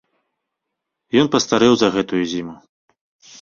Ён 1.23 1.27
пастарэў 1.35 1.73
за 1.83 1.87
гэтую 1.97 2.23
зіму. 2.33 2.55